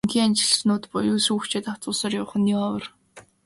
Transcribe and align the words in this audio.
Эндэхийн 0.03 0.33
ажилтнууд 0.35 0.83
буюу 0.91 1.19
шүүгчид 1.27 1.65
автобусаар 1.73 2.13
явах 2.19 2.33
нь 2.39 2.45
нэн 2.47 2.57
ховор. 2.61 2.83